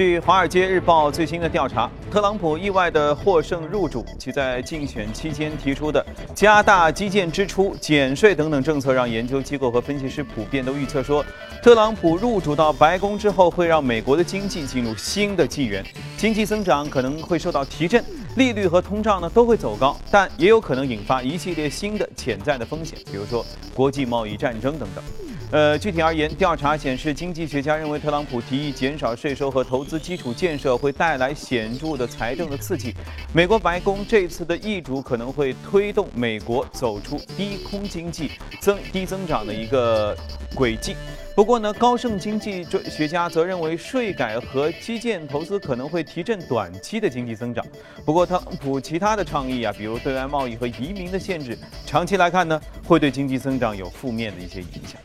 [0.00, 6.02] 据《华尔街日报》最新的调查，特朗普意外的获胜入主，其在竞选期间提出的
[6.34, 11.22] 加大基建支出、减税等等政策，让研究机构和分析师普遍都预测说，
[11.62, 15.84] 特朗普入主到白宫之后，会让美国的经济进入新的纪元，
[16.16, 18.02] 经济增长可能会受到提振，
[18.36, 25.04] 利率和通胀呢都会走高，但也有可能引发一系列新的潜在的风险，比如说国际贸易战争等等。
[25.52, 32.94] 呃，具体而言，调查显示，经济学家认为特朗普提议减少税收和投资基础建设会带来显著的财政的刺激。
[33.34, 40.16] 美国白宫这次的易主可能会推动美国走出低空经济增低增长的一个
[40.54, 40.96] 轨迹。
[41.34, 47.64] 不过呢，高盛经济学家则认为税改和基建投资可能会提振短期的经济增长。
[48.04, 55.00] 不过，特朗普其他的倡议啊，比如对外贸易和移民的限制，长期来看呢，会对经济增长有负面的一些影响。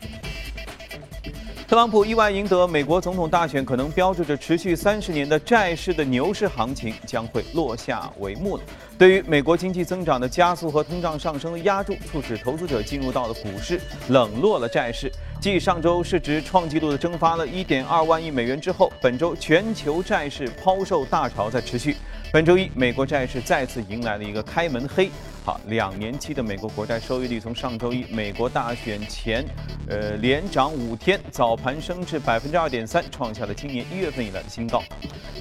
[1.68, 8.64] 特朗普意外赢得美国总统大选，可能标志着持续三十年的债市的牛市行情将会落下帷幕了。
[9.00, 15.12] 对于美国经济增长的加速和通胀上升的压注，促使投资者进入到了股市，冷落了债市。
[15.46, 21.96] 继上周市值创纪录的蒸发了一点二万亿美元之后，本周全球债市抛售大潮在持续。
[22.34, 25.08] 本周一，美国债市再次迎来了一个开门黑。
[25.44, 29.46] 好，两年期的美国国债收益率从上周一美国大选前，
[29.88, 34.82] 呃，连涨五天，早盘升至百分之二点三，创下了今年一月份以来的新高。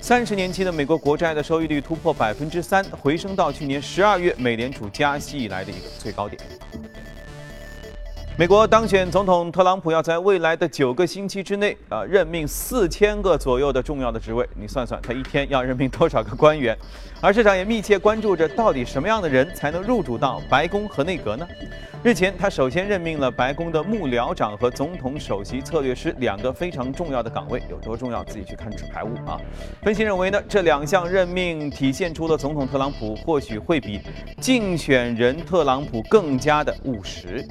[0.03, 6.39] 三十年期的美国国债的收益率突破百分之三，回升到去年十二月美联储加息以来的一个最高点。
[8.37, 14.45] 美国当选总统特朗普要在未来的九个星期之内啊，任命四千个左右的重要的职位。
[14.57, 16.77] 你算算，他一天要任命多少个官员？
[17.21, 21.47] 而市场也密切关注着，到底什么样的人才能入主到白宫和内阁呢？
[22.03, 29.39] 日前，他首先任命了白宫的幕僚长和总统首席策略师两个非常重要的岗位，有多重要，自己去看纸牌屋啊。
[29.81, 34.01] 分析认为呢，这两项任命体现出了总统特朗普或许会比
[34.41, 37.47] 竞选人特朗普更加的务实。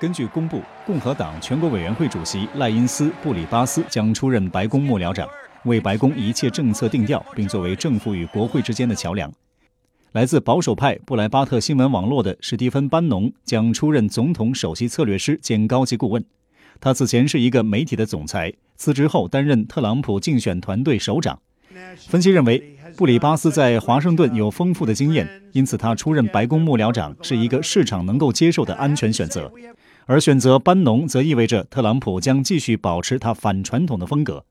[0.00, 5.28] 根据公布，共和党全国委员会主席赖因斯·布里巴斯将出任白宫幕僚长，
[5.64, 9.32] 为白宫一切政策定调，并作为政府与国会之间的桥梁。
[10.12, 16.24] 来自保守派布莱巴特新闻网络的史蒂芬·班农将出任总统首席策略师兼高级顾问。
[16.80, 21.40] 他此前是一个媒体的总裁，辞职后担任特朗普竞选团队首长。
[21.96, 29.52] 分析认为，布里巴斯在华盛顿有丰富的经验，因此他出任白宫幕僚长是一个市场能够接受的安全选择。
[30.08, 34.42] 而选择班农，则意味着特朗普将继续保持他反传统的风格，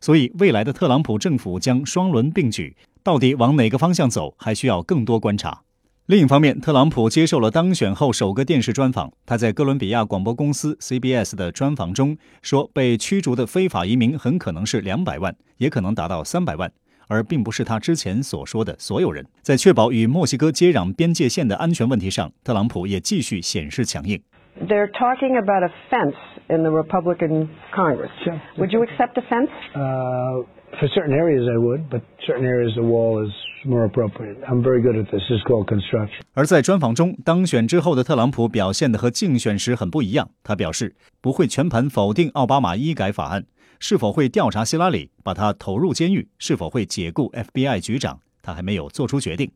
[0.00, 5.62] 所以未来的特朗普政府将双轮并举，到底往哪个方向走，还需要更多观察。
[6.06, 16.72] 另一方面，特朗普接受了当选后首个电视专访，他在哥伦比亚广播公司 CBS 的专访中说，被驱逐的非法移民很可能是两百万，也可能达到三百万，
[17.06, 19.24] 而并不是他之前所说的所有人。
[19.42, 24.20] 在确保与墨西哥接壤边界线的安全问题上，特朗普也继续显示强硬。
[24.60, 26.16] They're talking about a fence
[26.48, 28.10] in the Republican Congress.
[28.24, 28.40] Sure.
[28.58, 29.50] Would you accept a fence?
[29.74, 30.44] Uh,
[30.78, 33.32] for certain areas, I would, but certain areas, the wall is
[33.64, 34.38] more appropriate.
[34.48, 35.22] I'm very good at this.
[35.28, 36.22] This is called construction.
[36.34, 40.30] 而在专访中，当选之后的特朗普表现的和竞选时很不一样。
[40.42, 43.44] 他表示不会全盘否定奥巴马医改法案，
[43.80, 49.50] 是否会调查希拉里，把他投入监狱，是否会解雇 FBI 局长，他还没有做出决定。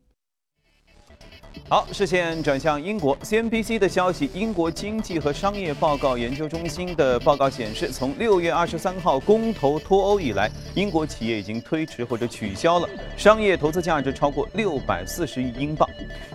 [1.67, 3.15] 好，视线转向英国。
[3.19, 15.87] CNBC 的消息，英国经济和商业报告研究中心的报告显示，从六月二十三号公投脱欧以来，英国企业已经推迟或者取消了商业投资价值超过六百四十亿英镑。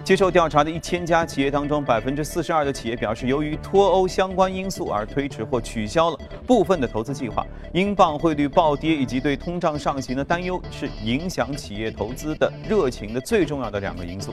[0.05, 7.45] 接受调查的一千家企业当中，百分之四十二的企业表示，由于脱欧相关因素而推迟或取消了部分的投资计划。
[7.73, 14.33] 英镑汇率暴跌以及对通胀上行的担忧，是影响企业投资的热情的最重要的两个因素。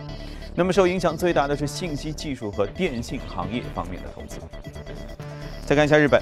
[0.53, 4.37] 那么受影响最大的是信息技术和电信行业方面的投资。
[5.65, 6.21] 再看一下日本，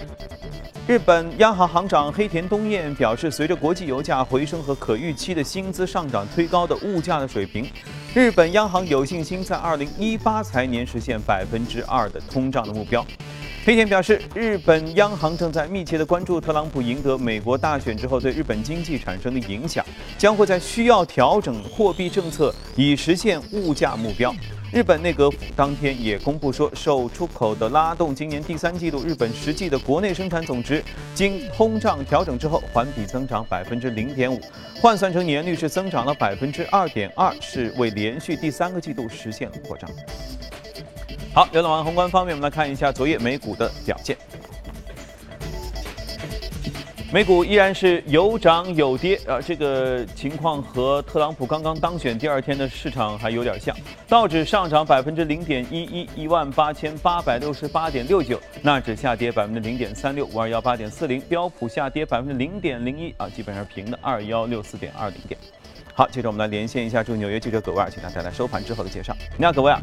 [0.88, 7.68] 日本央行行长黑田东彦表示，随着国际油价回升和可预期的薪资上涨推高的物价的水平，
[8.14, 13.04] 日本央行有信心在2018财年实现百分之二的通胀的目标。
[13.70, 19.86] 黑田表示，日本央行正在密切的关注特朗普赢得美国大选之后对日本经济产生的影响，
[20.18, 24.34] 将会在需要调整货币政策以实现物价目标。
[24.74, 30.84] 日本内阁府当天也公布说，受出口的拉动，今年第三季度日本实际的国内生产总值
[31.14, 34.42] 经通胀调整之后，环比增长百分之零点五，
[34.82, 39.88] 换算成年率是增长了百分之二点二，是为连续第三个季度实现了扩张。
[41.32, 44.18] 好，浏览完宏观方面，我们来看一下昨夜美股的表现。
[47.12, 53.76] 美股依然是有涨有跌啊，这个情况和特朗普刚刚当选第二天的市场还有点像。
[54.08, 65.40] 道指上涨百分之零点一一，一万八千八百六十八点六九；纳指下跌百分之零点三六，五二幺八点四零；标普下跌百分之零点零一啊，基本上平的二幺六四点二零点。
[65.94, 69.16] 好，接着我们来连线一下驻纽约记者葛威尔，请他带来收盘之后的介绍。
[69.38, 69.80] 你好，葛威尔。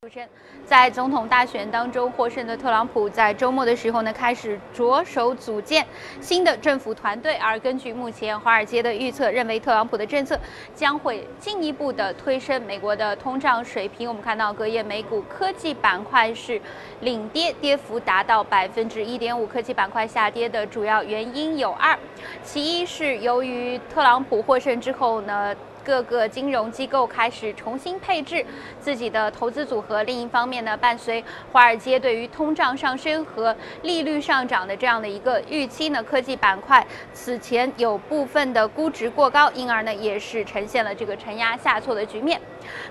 [0.00, 0.28] 主持人。
[0.68, 5.82] 在总统大选当中获胜的特朗普，在周末的时候呢，开始着手组建
[6.20, 7.36] 新的政府团队。
[7.36, 10.38] 而根据目前华尔街的预测，认为特朗普的政策
[10.74, 14.06] 将会进一步的推升美国的通胀水平。
[14.06, 16.60] 我们看到隔夜美股科技板块是
[17.00, 19.46] 领跌，跌幅达到百分之一点五。
[19.46, 21.98] 科技板块下跌的主要原因有二，
[22.42, 25.56] 其一是由于特朗普获胜之后呢。
[25.88, 28.44] 各个金融机构开始重新配置
[28.78, 30.02] 自己的投资组合。
[30.02, 42.38] 另一方面呢，伴随华尔街对于通胀上升和利率上涨的这样的一个预期呢，科技板块此前有部分的估值过高，因而呢也是呈现了这个承压下挫的局面。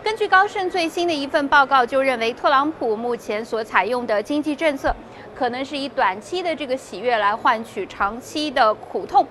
[0.04, 4.96] 根据高盛最新的一份报告，就认为特朗普目前所采用的经济政策。
[5.36, 9.24] 可能是以短期的这个喜悦来换取长期的苦痛。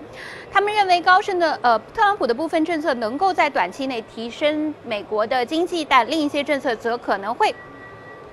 [0.56, 7.54] 他们认为高盛的呃特朗普的部分政策能够在短期内提升美国的经济，但另一些政策则可能会。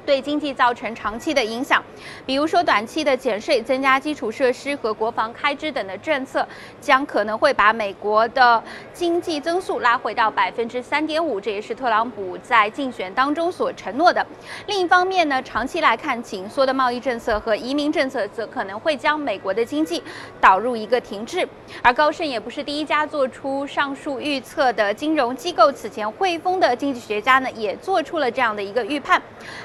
[0.05, 1.81] 对经济造成长期的影响，
[2.25, 6.45] 比如说短期的减税、增加基础设施和国防开支等的政策，
[6.81, 8.61] 将可能会把美国的
[8.91, 14.25] 经济增速拉回到百分之三点五，这也是特朗普在竞选当中所承诺的。
[14.67, 20.03] 另一方面呢，长期来看，紧缩的贸易政策和移民政策则可能会将美国的经济
[20.41, 21.47] 导入一个停滞。
[21.81, 29.21] 而高盛也不是第一家做出上述预测的金融机构，此前汇丰的经济学家呢也做出了这样的一个预判。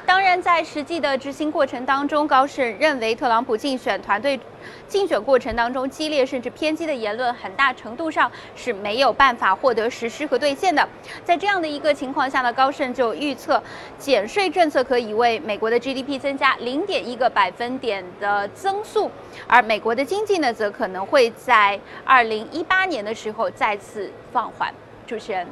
[0.07, 0.28] 当然。
[0.31, 4.39] 但在实际的执行过程当中，高盛认为特朗普竞选团队
[4.87, 10.87] 竞选过程当中激烈甚至偏激的言论，很大程度上是没有办法获得实施和兑现的。
[11.25, 13.63] 在这样的一个情况下呢，高盛就预测
[13.99, 19.11] 减税政策可以为美国的 GDP 增加零点一个百分点的增速，
[19.47, 24.71] 而美国的经济呢，则可能会在二零一八年的时候再次放缓。
[25.07, 25.47] 主持人，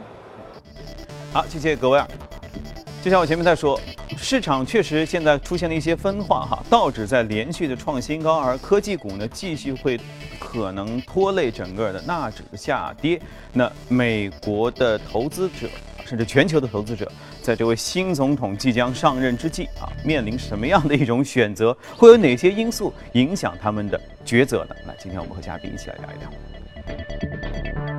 [1.32, 1.98] 好，谢谢各位。
[3.02, 3.80] 就像我前面在说，
[4.16, 10.00] 市场确实现在出现了一些分化哈，道指在连续的创新高，而科技股呢继续会
[10.38, 13.20] 可能拖累整个的纳指的下跌。
[13.52, 15.68] 那美国的投资者，
[16.04, 17.10] 甚至全球的投资者，
[17.42, 21.76] 在这位新总统即将上任之际啊，面临什么样的一种选择？
[21.96, 24.74] 会有哪些因素影响他们的抉择呢？
[24.86, 27.95] 那今天我们和嘉宾一起来聊一聊。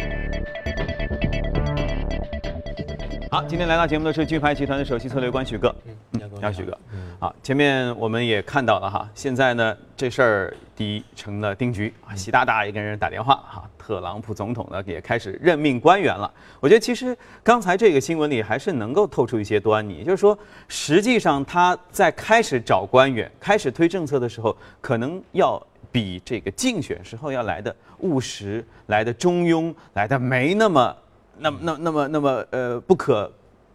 [3.38, 5.72] 好，今天来到节目的是钜牌集团的首席策略官许哥。
[5.86, 6.76] 嗯，你好，许哥。
[6.92, 16.34] 嗯，好，前面我们也看到了哈，现在呢这事儿第一成了定局啊，习大大也跟人打电话哈，特朗普总统呢也开始任命官员了。
[16.60, 20.36] 我觉得其实刚才这个新闻里还是能够透出一些端倪，就是说
[20.68, 25.62] 实际上他在开始找官员、开始推政策的时候，可能要
[25.92, 30.98] 比这个竞选时候要来的务实、来的中庸、来的没那么。
[31.40, 33.32] 那么，那那么，那么，呃，不可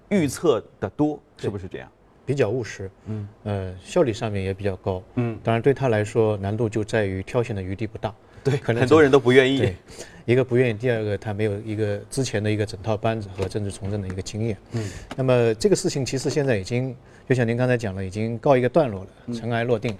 [0.08, 1.88] 预测的多，是不是这样？
[2.24, 9.76] 比较务实，嗯，呃，效率上面也比较高，嗯，当然对他来说难度就在于挑选的余地不大，对，可能很多人都不愿意，对，
[10.24, 16.94] 一个不愿意，第二个他没有一个之前的一个整套班子和政治从政的一个经验，嗯，那么这个事情其实现在已经，
[17.28, 19.96] 就像您刚才讲了，已经告一个段落了，尘埃落定，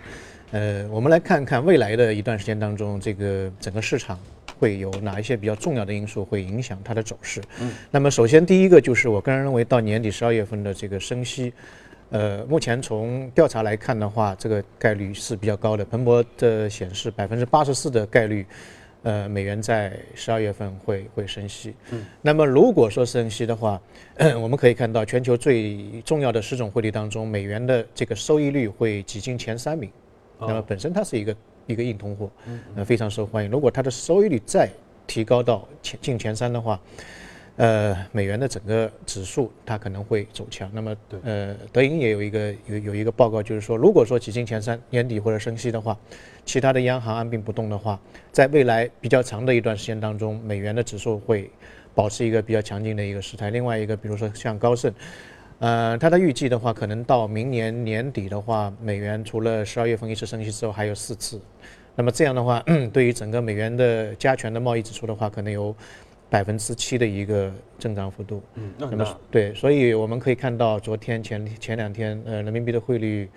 [0.52, 4.16] 呃，我们来看看未来的一段时间当中，这个整个市场。
[4.62, 7.42] 会有哪一些比较重要的因素会影响它的走势？
[7.60, 11.52] 嗯，那么首先第一个就是我个人认为到年底十二月份的这个升息，
[12.10, 15.84] 呃，目前从调查来看的话，这个概率是比较高的。
[15.84, 18.46] 彭博的显示百分之八十四的概率，
[19.02, 21.74] 呃，美元在十二月份会会升息。
[21.90, 23.80] 嗯，那么如果说升息的话，
[24.40, 29.90] 我们可以看到全球最重要的十种汇率当中，美元的这个收益率会挤进前三名。
[30.38, 31.34] 那么本身它是一个。
[31.66, 32.30] 一个硬通货，
[32.76, 33.50] 呃，非常受欢迎。
[33.50, 34.68] 如果它的收益率再
[35.06, 36.80] 提高到前进前三的话，
[37.56, 40.70] 呃，美元的整个指数它可能会走强。
[40.72, 45.96] 那么，呃，德银也有一个有有一个报告，就是说，如果说挤进前三年底或者升息的话，
[46.44, 48.00] 其他的央行按兵不动的话，
[48.32, 51.50] 在未来比较长的一段时间当中，美元的指数会
[51.94, 53.50] 保持一个比较强劲的一个时态。
[53.50, 54.92] 另外一个，比如说像高盛。
[55.62, 61.40] 呃，它的预计的话，可能到明年年底的话，美元除了十二月份一次升息之后，还有四次。
[61.94, 62.60] 那么这样的话，
[62.92, 65.72] 对于整个美元的加权的贸易指数的话，可能有
[66.28, 68.42] 百分之七的一个增长幅度。
[68.56, 73.30] 嗯，那么对，所以我们可以看到，昨天前前两天，呃，人民币的汇率，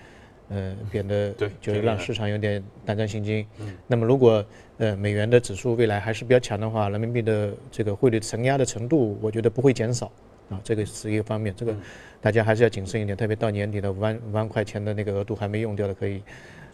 [0.50, 3.46] 呃变得对就是让市场有点胆战心惊。
[3.86, 4.44] 那么如果
[4.80, 10.12] 呃美元的指数未来还是比较强的话，人民币的这个汇率承压的程度，我觉得不会减少
[10.50, 11.54] 啊，这个是一个方面。
[11.56, 11.76] 这个
[12.22, 16.22] 大家还是要谨慎一点，特别到年底的五万五万块钱的那个额度还没用掉的，可以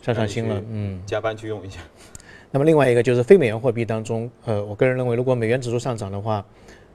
[0.02, 0.62] 上上心了。
[0.70, 1.02] 嗯。
[1.06, 1.80] 加班去用一下。
[2.52, 6.46] 那么另外一个就是非美元货币当中，呃，我个人认为，如果美元指数上涨的话，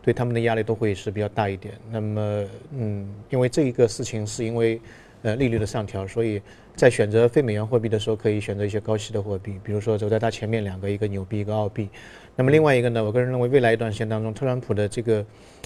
[0.02, 1.74] 对他们的压力都会是比较大一点。
[1.90, 4.80] 那么，嗯，因为这一个事情是因为
[5.26, 6.40] 呃利率的上调，所以
[6.76, 11.88] 在选择非美元货币的时候，可以选择一些高息的货币，比如说走在它前面两个，一个纽币，一个澳币。
[12.36, 15.24] 那么另外一个呢，我个人认为，未来一段时间当中，特朗普的这个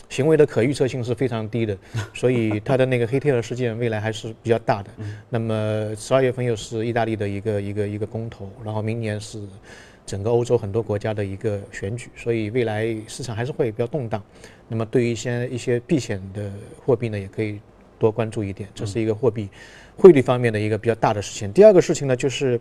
[0.09, 1.77] 行为的可预测性是非常低的，
[2.15, 4.91] 所以他的那个黑天鹅事件未来还是比较大的。
[5.29, 9.43] 那么十二月份又是意大利的一个一个一个公投，然后明年是
[10.07, 14.23] 整个欧洲很多国家的一个选举，所以未来市场还是会比较动荡。
[14.69, 16.51] 那么对于一些一些避险的
[16.87, 17.61] 货币呢，也可以
[18.01, 19.49] 多关注一点，这是一个货币
[19.97, 21.53] 汇率方面的一个比较大的事情。
[21.53, 22.61] 第二个事情呢，就是。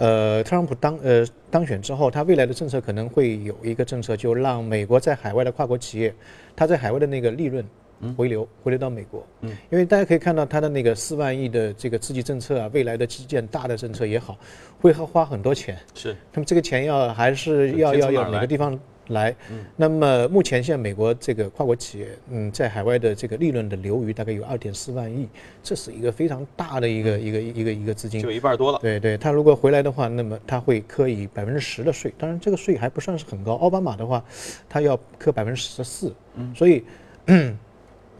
[0.00, 6.14] 呃，特朗普当呃当选之后，他未来的政策可能会有一个政策，就让美国在海外的跨国企业，
[6.54, 7.64] 他在海外的那个利润
[8.16, 9.26] 回流回流到美国。
[9.40, 14.38] 嗯，因为大家可以看到他的那个四万亿的这个刺激政策啊，未来的基建大的政策也好，
[14.80, 15.76] 会花花很多钱。
[15.96, 18.78] 是，那么这个钱要还是要要要哪个地方？
[19.08, 19.34] 来，
[19.76, 25.28] 那么目前现在美国这个跨国企业，嗯，在海外的这个利润的流余大概有二点四万亿，
[25.62, 28.78] 这是一个非常大的一个一个一个一个资金，就一半多了。
[28.80, 33.54] 对对，他如果回来的话，那么他会科以百分之十的税，当然这个税还不算是很高。
[33.54, 34.22] 奥巴马的话，
[34.68, 36.14] 他要科百分之十四，
[36.54, 36.84] 所以，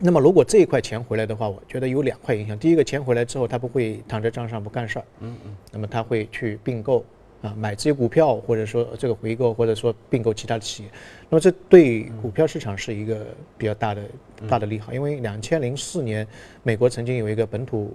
[0.00, 2.58] 那么如果这一块钱回来的话，我觉得有两块影响。
[2.58, 7.04] 第一个，钱回来之后，他不会躺在账上不干事儿，嗯嗯，那么他会去并购。
[7.42, 10.90] 啊，买这些股票，或者说这个回购，或者说并购其他的企业，
[11.28, 13.26] 那么这对股票市场是一个
[13.56, 14.02] 比较大的
[14.48, 14.92] 大的利好。
[14.92, 16.26] 因为两千零四年，
[16.62, 17.92] 美国曾经有一个本土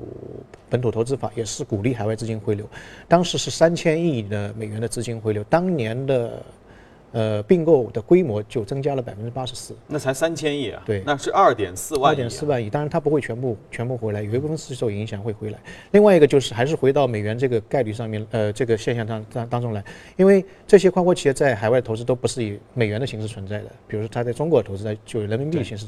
[0.69, 2.65] 本土投资法，也是鼓励海外资金回流，
[3.07, 6.41] 当时是三千亿的美元的资金回流，当年的。
[7.13, 15.59] 呃，并购的规模就增加了百分之八十四，那才三千亿啊，对，那是二点四万，二点四万亿，当然它不会全部全部回来，有一部分是受影响会回来。
[15.91, 19.83] 另外一个就是还是回到美元这个概率上面，呃，这个现象当当当中来，
[20.17, 25.85] 因为这些跨国企业在海外投资都不是以美元的形式存在的，比如说它在中国投资，在就人民币的形式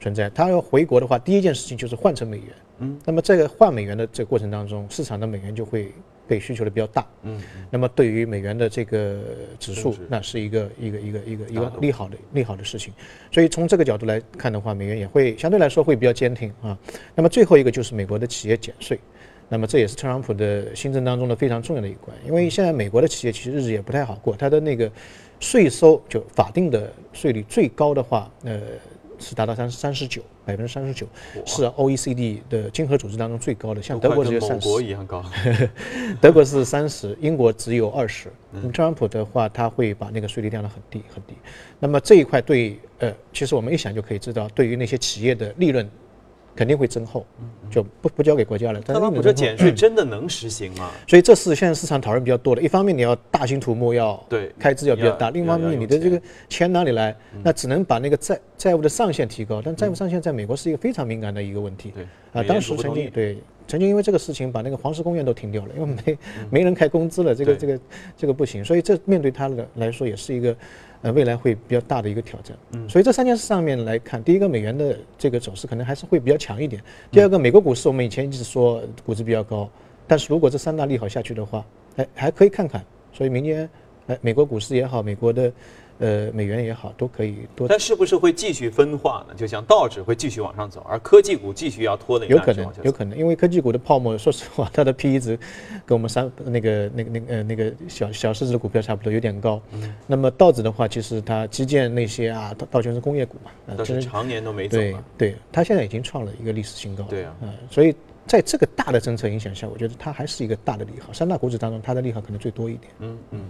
[0.00, 2.46] 存在，它要回国的话，第一件事情就是换成美元，
[2.78, 5.92] 嗯，那么这个换美元的这个过程当中，市场的美元就会。
[6.32, 7.38] 被需求的比较大，嗯，
[7.70, 9.20] 那么对于美元的这个
[9.58, 12.90] 指数，那是一个一个一个一个一个利好的利好的事情，
[13.30, 16.78] 所以从这个角度来看的话，美元也会相对来说会比较坚挺啊。
[17.14, 18.98] 那么最后一个就是美国的企业减税，
[19.50, 24.90] 那么这也是特朗普的新政当中的非常重要的一关，因为现在美国的企业其实日子也不太好过，它的那个
[25.38, 28.58] 税收就法定的税率最高的话，呃。
[29.22, 31.06] 是达到三三十九百分之三十九，
[31.46, 33.80] 是 OECD 的经合组织当中最高的。
[33.80, 35.24] 像德国只有三十，国一样高。
[36.20, 38.28] 德国是三十，英国只有二十。
[38.50, 41.34] 那么特朗普的话，他会把那个税率降得很低很低。
[41.78, 45.88] 那么这一块对呃，其实我们一想就可以知道，对于那些企业的利润。
[46.54, 47.26] 肯定会增厚，
[47.70, 48.80] 就不不交给国家了。
[48.80, 50.90] 特朗普这减税真的能实行吗？
[51.08, 52.62] 所以这是现在市场讨论比较多的。
[52.62, 57.16] 一方面你要大兴土木，要对开支要比较大；另一方面你的这个钱哪里来？
[57.42, 59.62] 那只能把那个债债务的上限提高。
[59.64, 61.90] 但债务上限在美国是一个非常敏感的一个问题。
[61.90, 66.18] 对啊，当时曾经对曾经因为这个事情把那个黄石公园都停掉了，因为没
[66.50, 67.80] 没人开工资了，这个这个
[68.16, 68.64] 这个不行。
[68.64, 70.56] 所以这面对他的来说也是一个。
[71.02, 76.80] 呃，未来会比较大的一个挑战，嗯，所以这三件事上面来看，第一个美元的这个走势可能还是会比较强一点。
[77.10, 79.68] 第二个，美国股市我们以前一直说估值比较高，
[80.06, 81.66] 但是如果这三大利好下去的话，
[81.96, 82.84] 哎，还可以看看。
[83.12, 83.68] 所以明年，
[84.06, 85.52] 哎，美国股市也好，美国的。
[85.98, 87.68] 呃，美元也好，都可以多。
[87.68, 89.34] 但是不是会继续分化呢？
[89.36, 92.26] 就像道指会继续往上走，而科技股继续要拖累。
[92.28, 95.38] 有可能，有可能，因为科技股的泡沫，说实话，它的 P/E 值
[95.86, 99.60] 跟我们三那个那个那个呃那个小小市值的股票差不多，有点高。
[99.72, 99.94] 嗯。
[100.06, 104.78] 那么道指的话，其实它基建那些啊，道道全是工业股嘛，都是常年都没走。
[104.78, 107.04] 对对，它现在已经创了一个历史新高。
[107.04, 107.34] 对啊。
[107.42, 107.94] 嗯，所以
[108.26, 111.12] 在这个大的政策影响下，我觉得它还是一个大的利好。
[111.12, 112.92] 三大股指当中，它的利好可能最多一点。
[112.98, 113.40] 嗯嗯。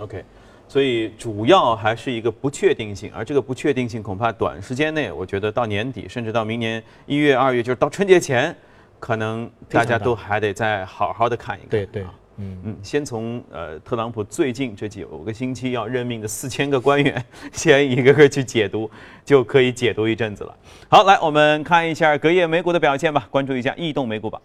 [0.00, 0.24] OK。
[0.72, 8.56] 所以主要还是一个不确定性，而这个不确定性恐怕短时间内，我觉得到年底甚至到明年一月、二月，就是到春节前，
[8.98, 11.68] 可能大家都还得再好好的看一看。
[11.68, 12.02] 对对，
[12.38, 18.90] 嗯嗯，先从呃特朗普最近这九个星期要任命的四千个官员，先一个个去解读，
[19.26, 20.56] 就可以解读一阵子了。
[20.88, 24.40] 好，来我们看一下隔夜美股的表现吧，关注一下异动美股吧。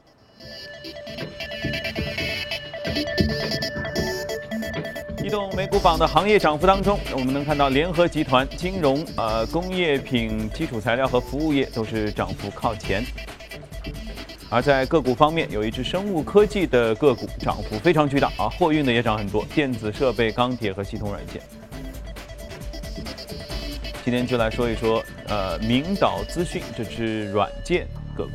[5.27, 13.03] 移动美股榜的行业涨幅当中，我们能看到联合集团、金融、呃工业品、基础材料和服务业都是涨幅靠前。
[14.49, 21.41] 而在个股方面，有一只生物科技的个股涨幅非常巨大啊，货运的也涨很多，电子设备、钢铁和系统软件。
[24.05, 28.31] 今天就来说一说，呃，明岛资讯这只软件个股，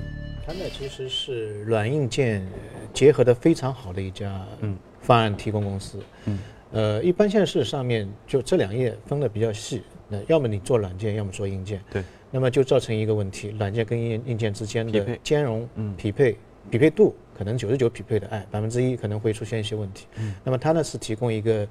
[0.46, 2.46] 它呢其实是软硬件
[2.92, 6.38] 结合的非常好的一家嗯方案提供公司，嗯，
[6.72, 16.36] 呃，一般现在市场上面就这两页分的比较细，那要么你做软件，要么做硬件，对，那么就造成一个问题，软件跟硬硬件之间的兼容、匹配、
[16.70, 20.06] 匹配度可能九十九匹配的，哎，百分之一可能会出现一些问题。
[20.18, 21.68] 嗯那么它呢是提供一个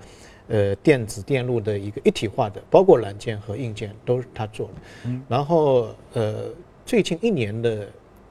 [0.47, 4.73] 呃电子电路的一个一体化的，包括软件和硬件都是它做的。
[5.05, 6.45] 嗯然后呃
[6.85, 7.87] 最近一年的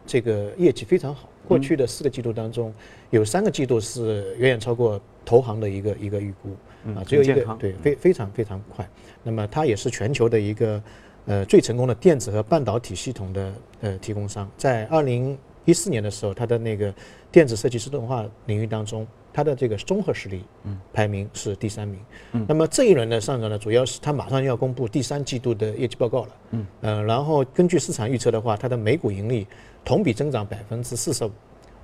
[0.07, 2.73] 这个业绩非常好，过去的四个季度当中
[3.11, 6.51] 有三个季度是远远超过投行的一个一个预估
[6.95, 8.89] 啊，只有一个对非非常非常快。
[9.25, 10.83] 那么它也是全球的一个
[11.27, 16.95] 呃最成功的电子和半导体系统的呃提供商，在二零一四年的时候，它的那个
[17.33, 19.07] 电子设计自动化领域当中，
[19.41, 20.45] 它的这个综合实力
[20.93, 21.99] 排名是第三名。
[22.33, 22.45] 嗯。
[22.47, 26.29] 那么这一轮的上涨呢，主要是它马上要公布第三季度的业绩报告了。
[26.51, 29.47] 嗯，呃，然后根据市场预测的话，它的每股盈利
[29.83, 31.31] 同比增长百分之四十五，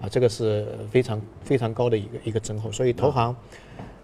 [0.02, 3.34] 啊，这个是非常非常高的一个一个增厚，所以投行。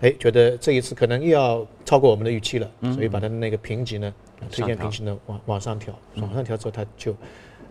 [0.01, 4.13] 哎，觉得这一次可能又要超过我们的预期了，所以把它的那个评级呢，
[4.51, 7.15] 推荐评级呢往往上调，往上调之后它就，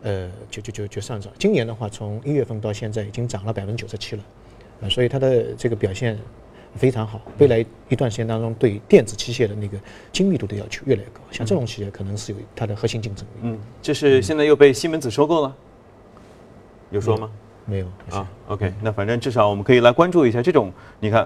[0.03, 1.33] 呃，就就就就上涨。
[1.37, 4.23] 今年的话，从一月份到现在已经涨了百分之九十七了，
[4.81, 6.17] 啊，所以它的这个表现
[6.75, 7.21] 非常好。
[7.37, 9.77] 未来一段时间当中，对电子器械的那个
[10.11, 13.29] 精密度的要求越来越高，像这种企业可能是有它的核心竞争力。
[13.43, 15.55] 嗯，这是现在又被西门子收购了，
[16.89, 17.29] 有说吗？
[17.65, 21.25] 没有啊，OK，那反正至少我们可以来关注一下这种，你看，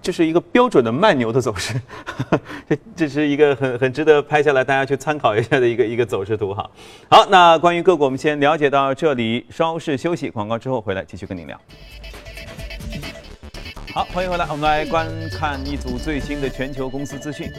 [0.00, 1.78] 这是一个标准的慢牛的走势，
[2.66, 6.68] 这这是一个很很值得拍下来大家去参考一下的一个一个走势图哈。
[7.10, 11.60] 好，那关于个股我们先了解到这里，稍事休息，广告之后回来继续跟您聊。
[13.96, 17.50] 好，欢迎回来，我们来观看一组最新的全球公司资讯。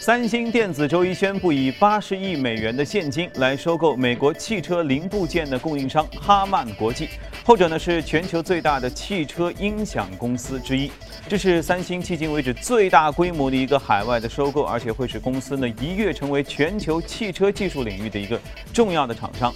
[0.00, 7.08] 三星电子周一宣布，以八十亿美元的现金来收购美国汽车零部件的供应商哈曼国际，
[7.44, 10.90] 后者呢是全球最大的汽车音响公司之一。
[11.28, 18.40] 这是三星迄今为止最大规模的一个海外的收购，而且会使公司呢一跃成为全球汽车技术领域的一个
[18.72, 19.54] 重要的厂商。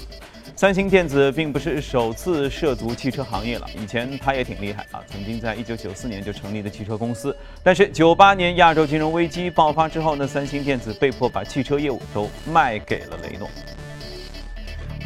[0.58, 7.32] 三星电子并不是首次涉足汽车行业了，以前它也挺厉害啊，曾经在一九九四年就成立的汽车公司。
[7.62, 13.48] 但是九八年亚洲金融危机爆发之后呢，三星电子被迫把汽车业务都卖给了雷诺。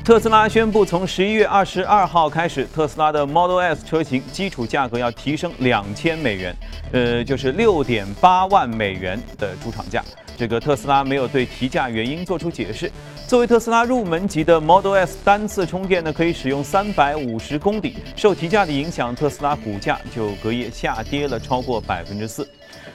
[0.03, 6.57] 特斯拉宣布，从十一月二十二号开始，特斯拉的 Model S 车型基础价格要提升两千美元，
[6.93, 10.03] 呃，就是六点八万美元的出厂价。
[10.35, 12.91] 这个特斯拉没有对提价原因做出解释。
[13.33, 17.97] 作为特斯拉入门级的 Model S 单次充电呢，可以使用三百五十公里。
[18.15, 22.47] 受提价的影响，特斯拉股价就隔夜下跌了超过百分之四。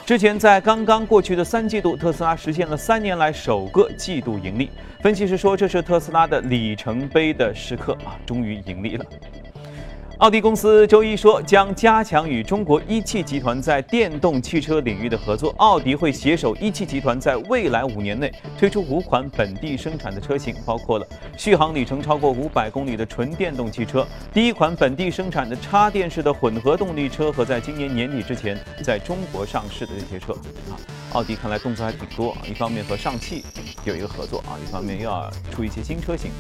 [0.06, 4.70] 之前在刚刚过去的三季度，特斯拉实现了三年来首个季度盈利。
[5.02, 9.06] 分析师说，这是特斯拉的里程碑的时刻啊，终于盈利了。
[10.20, 15.54] 奥迪公司周一说，将加强与中国一汽集团在电动汽车领域的合作。
[15.58, 21.06] 奥迪会携手一汽集团，在未来五年内推出五款本地生产的车型，包括了
[21.38, 30.34] 续航里程超过五百公里的纯电动汽车，第一款本地生产的插电式的混合动力车和在今年年底之前在中国上市的这些车。
[30.34, 30.74] 啊，
[31.14, 33.46] 奥迪看来动作还挺多啊，一方面和上汽
[33.86, 36.32] 有一个合作啊，一方面又要出一些新车型。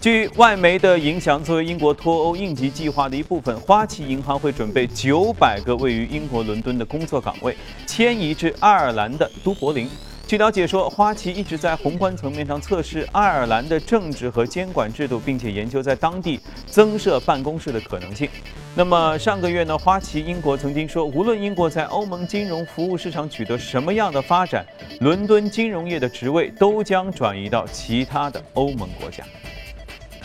[0.00, 9.88] 据外媒的影响，作为英国脱欧应急计划的一部分，花旗银行会准备九百个位于英国伦敦的工作岗位迁移至爱尔兰的都柏林。
[10.26, 18.28] 据了解说，花旗一直在宏观层面上测试爱尔兰的政治和监管制度，并且研究在当地增设办公室的可能性。
[18.74, 24.66] 那么上个月呢，花旗英国曾经说，无论英国在欧盟金融服务市场取得什么样的发展，
[25.00, 29.24] 伦敦金融业的职位都将转移到其他的欧盟国家。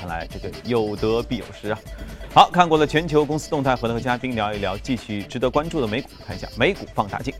[0.02, 1.80] 看来这个有得必有失啊！
[2.34, 7.32] 好看过了全球公司动态，回来和嘉宾聊一聊继续值得关注的美股，看一下美股放大镜。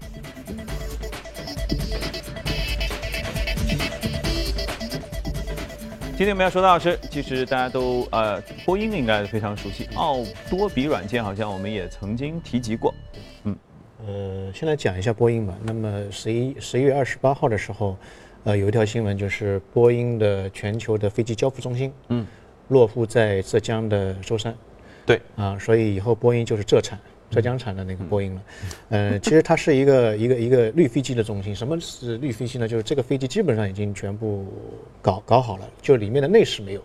[6.16, 12.94] 今天我们要说到的是，其实大家都呃，波音应该非常熟悉，奥多比软件好像我们也曾经提及过。
[13.46, 13.58] 嗯，
[14.06, 15.56] 呃，先来讲一下波音吧。
[15.64, 17.98] 那么十一十一月二十八号的时候，
[18.44, 22.24] 呃，有一条新闻就是波音的全球的飞机交付中心，嗯，
[22.72, 24.56] 落户在浙江的舟山。
[25.06, 27.00] 对，啊，所以以后波音就是浙产。
[27.30, 28.42] 浙江产的那个波音了，
[28.90, 31.56] 呃，其实它是一个 一个一个绿飞机的中心。
[31.56, 32.68] 什么是绿飞机呢？
[32.68, 34.46] 就是这个飞机基本上已经全部
[35.02, 36.82] 搞搞好了，就里面的内饰没有，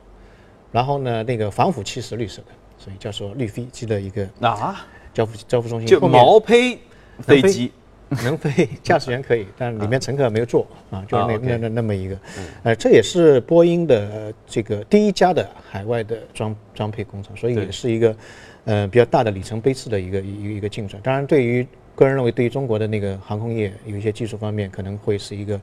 [0.70, 5.88] 然后呢，那个防腐漆是绿色的，所以叫做绿飞机的一个啊，交付交付中心。
[5.88, 6.79] 就毛坯
[7.18, 7.72] 飞机，
[8.23, 12.16] 能飞，驾驶员可以，但里面乘客没有坐啊，就那那那那么一个，
[12.62, 18.16] 呃，这也是波音的呃这个第一家的海外的装装配工厂，所以也是一个
[18.64, 21.01] 呃比较大的里程碑式的一个一个一个进展。
[21.03, 21.66] 当然，对于
[21.97, 25.61] 个人认为，对于中国的那个航空业有一些技术方面可能会是一个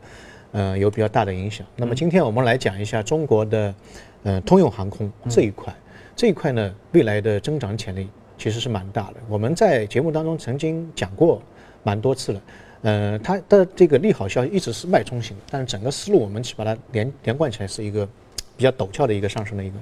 [0.51, 1.65] 呃有比较大的影响。
[1.77, 3.73] 那么今天我们来讲一下中国的
[4.23, 5.73] 呃通用航空这一块，
[6.13, 9.13] 这一块呢未来的增长潜力其实是蛮大的。
[9.29, 11.41] 我们在节目当中曾经讲过
[11.83, 12.41] 蛮多次了。
[12.81, 18.05] 呃，它的这个利好消息一直是脉冲型的，但是整个思路我们去把它连连贯起来是一个
[18.57, 19.77] 比较陡峭的一个上升的一个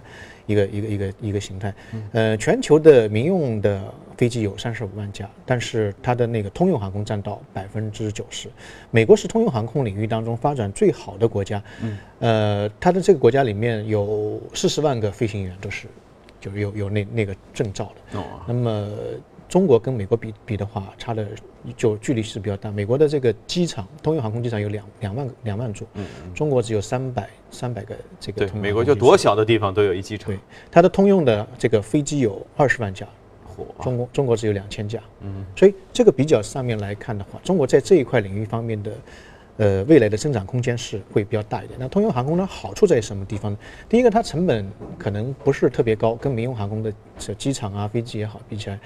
[0.46, 1.74] 一个一个一个一个形态。
[2.12, 3.82] 呃，全球的民用的
[4.16, 8.50] 飞机有三十五万架，但是它的那个通用航空占到百分之九十。
[8.92, 11.64] 美国是通用航空领域当中发展最好的国家，
[12.20, 15.88] 呃，它的这个国家里面有四十万个飞行员都是
[16.40, 18.20] 就是有有那那个证照的。
[18.20, 18.90] 哦，那么
[19.52, 21.28] 中国跟美国比比的话，差的
[21.76, 22.72] 就距离是比较大。
[22.72, 30.28] 美国的这个机场，通用航空机场有两两万两万座，嗯中国只有三百三百个这个对，美国就多小的地方都有一机场。
[30.28, 30.40] 对，
[30.72, 33.06] 它的通用的这个飞机有二十万架，
[33.46, 38.94] 嚯，中国中国只有两千架，嗯，所以这个比较上面来看的话，中国在这一块领域方面的，
[39.62, 41.80] 呃，未来的增长空间是会比较大一点。
[41.80, 43.58] 那通用航空呢，好处在什么地方呢？
[43.88, 48.80] 第一个，它成本可能不是特别高，跟民用航空的这机场啊、飞机也好比起来，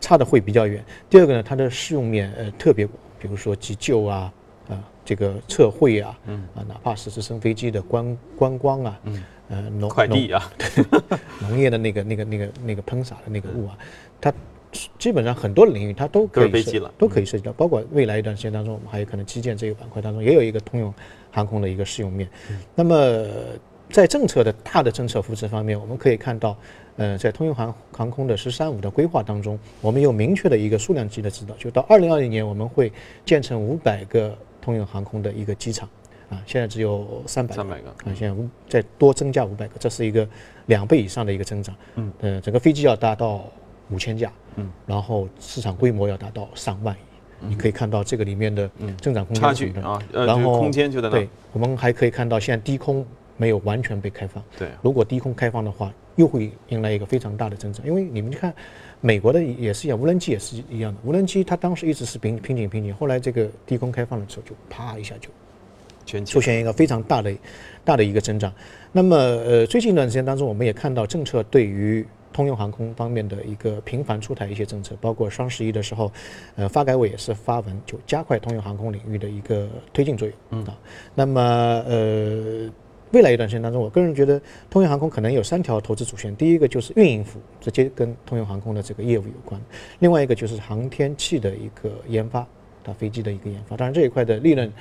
[0.00, 0.82] 差的会比较远。
[1.10, 4.32] 第二个呢，它的适用面呃特别广，比如说急救啊，
[4.70, 10.50] 啊、这个测绘啊，嗯啊，哪怕是直升飞机的观观光啊，嗯，呃，农农快递啊，
[11.46, 13.76] 农业的那个、那个、那个、那个喷洒的那个雾啊，
[14.18, 14.32] 它
[14.98, 20.92] 基本上很多领域它都可以涉都飞机了都可以涉及到，包括未来一段时间当中，我们还有可能基建这个板块当中也有一个通用
[21.30, 22.28] 航空的一个适用面。
[22.74, 23.26] 那么
[23.90, 26.56] 在政策的大的政策扶持方面，我们可以看到，
[26.96, 32.90] 呃，在通用航航空的“十三五”的规划当中，我们有明确的一个数量级的指导，就到二零二零年我们会
[33.26, 35.86] 建成五百个通用航空的一个机场。
[36.30, 40.26] 啊，现在只有三百300个啊，现在五再多增加五百个，这是一个
[40.64, 41.76] 两倍以上的一个增长。
[41.96, 43.44] 嗯，呃，整个飞机要达到
[43.92, 46.98] 五千架，嗯，然后市场规模要达到上万亿。
[47.44, 53.04] 你可以看到这个里面的增长空间差距啊，呃，然后空间就在那对，我们还可以看到现在低空
[53.36, 54.40] 没有完全被开放。
[54.56, 57.84] 对如果低空开放的话，又会迎来一个非常大的增长。
[57.84, 58.54] 因为你们看，
[59.00, 61.00] 美国的也是一样，无人机也是一样的。
[61.04, 67.34] 无人机它当时一直是瓶瓶颈瓶颈，后来这个低空开放的时候，就啪一下就出现一个非常大的
[67.84, 68.52] 大的一个增长。
[68.92, 76.10] 那么呃，最近一段时间当中，我们也看到政策对于通用航空方面的一个频繁出台一些政策，包括双十一的时候，
[76.56, 80.36] 呃，发改委也是发文就加快通用航空领域的一个推进作用。
[80.50, 80.78] 嗯啊，
[81.14, 81.40] 那么
[81.86, 82.70] 呃。
[83.12, 84.40] 未来一段时间当中，我个人觉得
[84.70, 86.34] 通用航空可能有三条投资主线。
[86.34, 89.60] 第一个就是运营服务，直接跟通用航空的这个业务有关；
[89.98, 92.46] 另外一个就是航天器的一个研发，
[92.82, 93.76] 它飞机的一个研发。
[93.76, 94.72] 当然这一块的利润，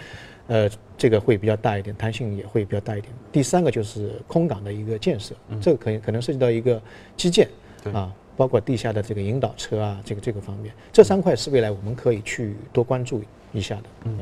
[0.51, 3.13] 呃，这个会比较大一点，弹性也会比较大一点。
[3.31, 6.81] 第三个就是空港的一个建设，这个可可能涉及到一个
[7.15, 7.47] 基建
[7.93, 13.83] 啊，包括地下的这个引导车啊，这个这个方面，这三块是未来我们可以去多关注一下的。
[14.03, 14.19] 嗯。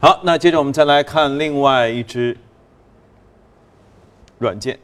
[0.00, 2.34] 好，那接着我们再来看另外一支
[4.38, 4.78] 软件，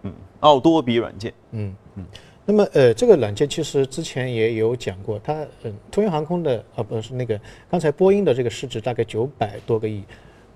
[0.00, 0.10] 嗯，
[0.40, 2.06] 奥多比软件，嗯嗯，
[2.44, 10.02] 那么呃，这个软件其实之前也有讲过，它嗯，通用航空的啊不是那个刚才波音的这个市值大概九百多个亿，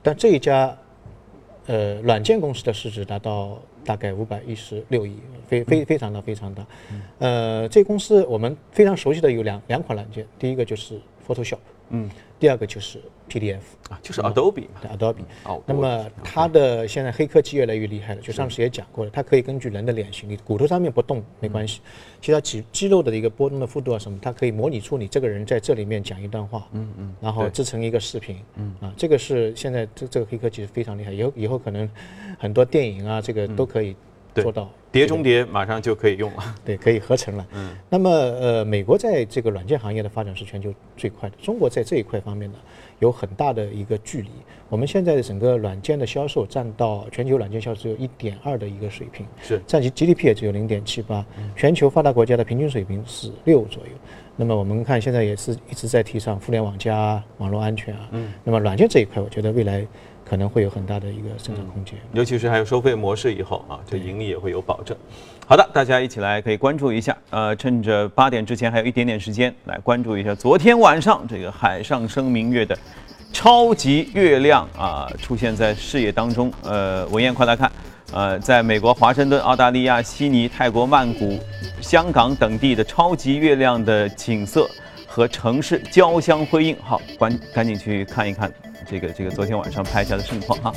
[0.02, 0.76] 但这一家
[1.66, 6.66] 呃软件公司的市值达到大概五百一十六亿，非非非常的非常大。
[7.20, 11.58] 呃，这公司我们非常熟悉的有两两款软件，第一个就是 Photoshop，
[11.90, 13.60] 嗯，第二个就是 PDF。
[13.88, 15.22] 啊，就是 Adobe 嘛，对 Adobe。
[15.44, 21.80] 哦那么它的现在黑科技越来越厉害了，就上次也讲过了，它可以根据人的脸型，你骨头上面不动没关系，
[22.20, 28.74] 其他肌肌肉的一个波动的幅度啊什么，它可以模拟出你这个人在这里面讲一段话，嗯嗯，然后制成一个视频，嗯。
[28.80, 31.88] 啊，这个是现在这这个黑科技是非常厉害，以后以后可能
[32.38, 33.98] 很多电影啊这个都可以对
[34.42, 34.70] 做到。
[34.92, 37.46] 碟中谍马上就可以用了， 对，可以合成了。
[37.52, 42.58] 嗯，那么呃，美国在这个软件行业的发展是全球最快的，中国在这一块方面呢
[42.98, 44.30] 有很大的一个距离。
[44.70, 49.60] 我们现在的整个软件的销售占到全球软件销售只有一点二的一个水平，是。
[49.66, 53.90] 占其 GDP 也只有零点七八，全球发达国家的平均水平是六左右。
[54.34, 59.86] 那么我们看现在也是一直在提倡互联网加网络安全啊，嗯，那么软件这一块，我觉得未来
[60.28, 61.94] 可能会有很大的一个增长空间。
[62.12, 64.96] 尤其是还有收费模式以后啊，这盈利也会有保证。
[65.46, 72.76] 好的，大家一起来可以关注一下，呃，趁着八点之前还有一点点时间，来关注一下昨天晚上这个海上生明月的
[73.32, 76.52] 超级月亮啊出现在视野当中。
[76.64, 77.70] 呃，文彦快来看，
[78.12, 81.38] 呃，在美国华盛顿、澳大利亚悉尼、泰国曼谷、
[81.80, 84.68] 香港等地的超级月亮的景色
[85.06, 86.76] 和城市交相辉映。
[86.82, 88.52] 好，赶赶紧去看一看
[88.84, 90.72] 这个这个昨天晚上拍下的盛况哈。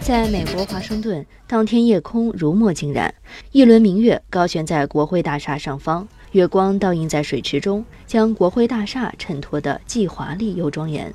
[0.00, 3.12] 在美国华盛顿，当天夜空如墨竟染，
[3.50, 11.12] 一轮明月高悬在国会大厦上方，月光倒映在水池中，将国会大厦衬托得既华丽又庄严。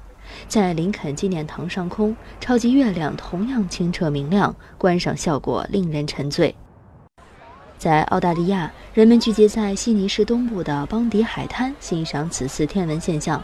[0.48, 6.54] 在林肯纪念堂上空，超级月亮同样清澈明亮，观赏效果令人沉醉。
[7.78, 13.42] 在澳大利亚，人们聚集在悉尼市东部的邦迪海滩，欣赏此次天文现象。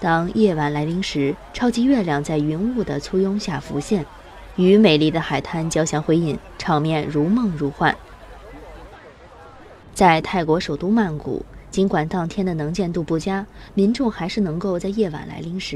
[0.00, 4.04] 当夜晚来临时，超级月亮在云雾的簇拥下浮现。
[4.56, 7.94] 与美丽的海滩交相辉映，场面如梦如幻。
[9.92, 15.74] 在泰国首都曼谷，尽管当天的能见度不佳，民众还是能够在夜晚来临时。